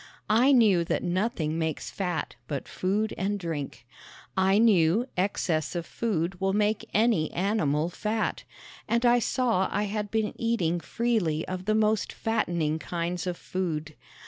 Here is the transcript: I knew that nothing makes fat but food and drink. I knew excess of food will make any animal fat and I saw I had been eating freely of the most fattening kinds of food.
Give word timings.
I 0.31 0.51
knew 0.51 0.83
that 0.85 1.03
nothing 1.03 1.59
makes 1.59 1.91
fat 1.91 2.35
but 2.47 2.67
food 2.67 3.13
and 3.19 3.37
drink. 3.37 3.85
I 4.35 4.57
knew 4.57 5.05
excess 5.15 5.75
of 5.75 5.85
food 5.85 6.41
will 6.41 6.53
make 6.53 6.89
any 6.91 7.31
animal 7.33 7.87
fat 7.89 8.43
and 8.87 9.05
I 9.05 9.19
saw 9.19 9.69
I 9.71 9.83
had 9.83 10.09
been 10.09 10.33
eating 10.37 10.79
freely 10.79 11.47
of 11.47 11.65
the 11.65 11.75
most 11.75 12.11
fattening 12.13 12.79
kinds 12.79 13.27
of 13.27 13.37
food. 13.37 13.93